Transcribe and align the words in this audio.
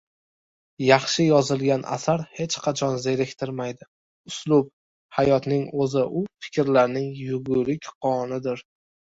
Yaxshi 0.83 1.25
yozilgan 1.25 1.83
asar 1.97 2.23
hech 2.37 2.57
qachon 2.67 2.97
zeriktirmaydi. 3.03 3.89
Uslub– 4.31 4.73
hayotning 5.19 5.63
o‘zi, 5.85 6.07
u 6.21 6.25
fikrlarning 6.47 7.09
yugurik 7.29 7.93
qonidir. 8.09 8.67